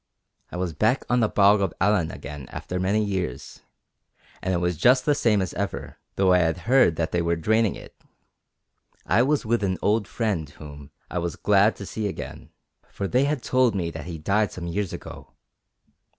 I 0.51 0.57
was 0.57 0.73
back 0.73 1.03
on 1.11 1.19
the 1.19 1.29
Bog 1.29 1.61
of 1.61 1.75
Allen 1.79 2.09
again 2.09 2.47
after 2.49 2.79
many 2.79 3.05
years, 3.05 3.61
and 4.41 4.51
it 4.51 4.57
was 4.57 4.75
just 4.75 5.05
the 5.05 5.13
same 5.13 5.43
as 5.43 5.53
ever, 5.53 5.99
though 6.15 6.33
I 6.33 6.39
had 6.39 6.61
heard 6.65 6.95
that 6.95 7.11
they 7.11 7.21
were 7.21 7.35
draining 7.35 7.75
it. 7.75 7.95
I 9.05 9.21
was 9.21 9.45
with 9.45 9.63
an 9.63 9.77
old 9.79 10.07
friend 10.07 10.49
whom 10.49 10.89
I 11.11 11.19
was 11.19 11.35
glad 11.35 11.75
to 11.75 11.85
see 11.85 12.07
again, 12.07 12.49
for 12.87 13.07
they 13.07 13.25
had 13.25 13.43
told 13.43 13.75
me 13.75 13.91
that 13.91 14.05
he 14.07 14.17
died 14.17 14.51
some 14.51 14.65
years 14.65 14.91
ago. 14.91 15.33